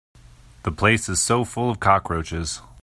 The 0.63 0.71
place 0.71 1.07
is 1.09 1.21
so 1.21 1.45
full 1.45 1.69
of 1.69 1.79
cockroaches. 1.79 2.59